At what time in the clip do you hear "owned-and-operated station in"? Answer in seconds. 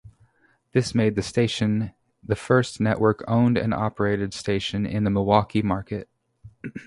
3.27-5.03